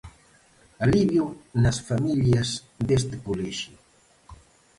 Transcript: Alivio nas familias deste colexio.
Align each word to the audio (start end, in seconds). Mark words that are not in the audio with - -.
Alivio 0.85 1.25
nas 1.63 1.77
familias 1.87 2.49
deste 2.87 3.15
colexio. 3.27 3.77